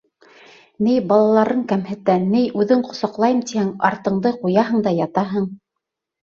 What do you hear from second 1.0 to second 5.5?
балаларың кәмһетә, ней үҙең ҡосаҡлайым тиһәң, артыңды ҡуяһың да ятаһың.